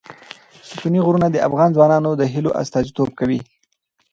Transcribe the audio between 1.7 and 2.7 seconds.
ځوانانو د هیلو